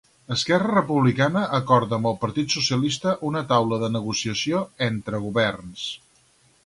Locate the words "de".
3.85-3.91